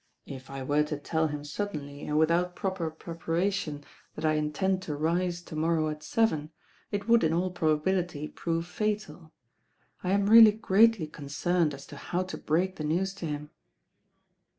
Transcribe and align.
"If 0.25 0.49
I 0.49 0.63
were 0.63 0.81
to 0.85 0.97
tell 0.97 1.27
him 1.27 1.43
suddenly 1.43 2.05
and 2.07 2.17
without 2.17 2.55
proper 2.55 2.89
preparation 2.89 3.83
that 4.15 4.25
I 4.25 4.33
intend 4.33 4.81
to 4.81 4.95
rise 4.95 5.43
to 5.43 5.55
morrow 5.55 5.89
at 5.89 6.01
seven, 6.01 6.49
it 6.89 7.07
would 7.07 7.23
in 7.23 7.33
all 7.33 7.51
probability 7.51 8.27
prove 8.27 8.65
fatal. 8.65 9.31
I 10.03 10.09
am 10.13 10.25
really 10.27 10.53
greatly 10.53 11.05
concerned 11.05 11.75
as 11.75 11.85
to 11.85 11.97
how 11.97 12.23
to 12.23 12.37
break 12.39 12.77
the 12.77 12.83
news 12.83 13.13
to 13.13 13.27
him." 13.27 13.51